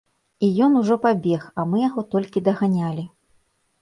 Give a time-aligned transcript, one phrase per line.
[0.47, 3.05] І ён ужо пабег, а мы яго толькі даганялі.